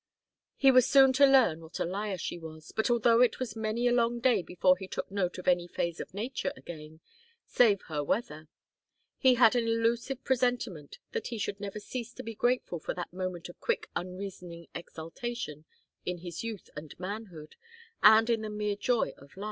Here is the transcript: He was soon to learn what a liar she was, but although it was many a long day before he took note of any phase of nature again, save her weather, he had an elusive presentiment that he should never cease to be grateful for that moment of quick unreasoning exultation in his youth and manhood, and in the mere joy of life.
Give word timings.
He 0.55 0.71
was 0.71 0.89
soon 0.89 1.13
to 1.13 1.27
learn 1.27 1.61
what 1.61 1.79
a 1.79 1.85
liar 1.85 2.17
she 2.17 2.39
was, 2.39 2.71
but 2.75 2.89
although 2.89 3.21
it 3.21 3.39
was 3.39 3.55
many 3.55 3.87
a 3.87 3.91
long 3.91 4.19
day 4.19 4.41
before 4.41 4.75
he 4.77 4.87
took 4.87 5.11
note 5.11 5.37
of 5.37 5.47
any 5.47 5.67
phase 5.67 5.99
of 5.99 6.15
nature 6.15 6.51
again, 6.57 7.01
save 7.45 7.83
her 7.83 8.03
weather, 8.03 8.47
he 9.19 9.35
had 9.35 9.55
an 9.55 9.67
elusive 9.67 10.23
presentiment 10.23 10.97
that 11.11 11.27
he 11.27 11.37
should 11.37 11.59
never 11.59 11.79
cease 11.79 12.13
to 12.15 12.23
be 12.23 12.33
grateful 12.33 12.79
for 12.79 12.95
that 12.95 13.13
moment 13.13 13.47
of 13.47 13.59
quick 13.61 13.91
unreasoning 13.95 14.69
exultation 14.73 15.65
in 16.03 16.17
his 16.17 16.43
youth 16.43 16.71
and 16.75 16.99
manhood, 16.99 17.55
and 18.01 18.27
in 18.27 18.41
the 18.41 18.49
mere 18.49 18.75
joy 18.75 19.09
of 19.17 19.37
life. 19.37 19.39